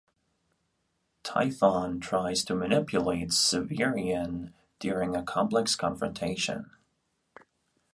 Typhon 1.23 1.99
tries 1.99 2.43
to 2.45 2.55
manipulate 2.55 3.29
Severian 3.29 4.51
during 4.79 5.15
a 5.15 5.21
complex 5.21 5.75
confrontation. 5.75 6.71